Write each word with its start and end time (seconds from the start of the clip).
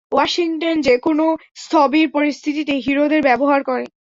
Washington 0.11 0.75
যে 0.81 0.95
কোনও 0.97 1.27
স্থবির 1.55 2.07
পরিস্থিতিতে 2.11 2.73
হিরোদের 2.77 3.21
ব্যবহার 3.21 3.61
করে। 3.63 3.85